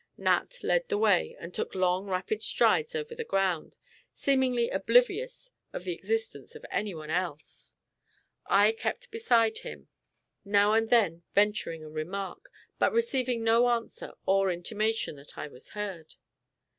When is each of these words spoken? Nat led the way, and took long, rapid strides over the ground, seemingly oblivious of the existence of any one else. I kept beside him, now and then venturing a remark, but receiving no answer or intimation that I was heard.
Nat 0.17 0.57
led 0.63 0.89
the 0.89 0.97
way, 0.97 1.37
and 1.39 1.53
took 1.53 1.75
long, 1.75 2.07
rapid 2.07 2.41
strides 2.41 2.95
over 2.95 3.13
the 3.13 3.23
ground, 3.23 3.77
seemingly 4.15 4.67
oblivious 4.71 5.51
of 5.73 5.83
the 5.83 5.93
existence 5.93 6.55
of 6.55 6.65
any 6.71 6.95
one 6.95 7.11
else. 7.11 7.75
I 8.47 8.71
kept 8.71 9.11
beside 9.11 9.59
him, 9.59 9.89
now 10.43 10.73
and 10.73 10.89
then 10.89 11.21
venturing 11.35 11.83
a 11.83 11.87
remark, 11.91 12.49
but 12.79 12.91
receiving 12.91 13.43
no 13.43 13.69
answer 13.69 14.13
or 14.25 14.49
intimation 14.49 15.17
that 15.17 15.37
I 15.37 15.47
was 15.47 15.69
heard. 15.77 16.15